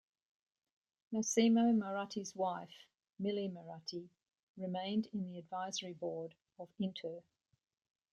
[1.11, 2.87] Massimo Moratti's wife,
[3.19, 4.09] Milly Moratti,
[4.57, 7.21] remained in the Advisory Board of Inter.